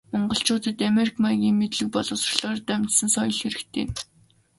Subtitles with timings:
[0.13, 3.85] Монголчуудад америк маягийн мэдлэг боловсролоор дамжсан соёл хэрэгтэй.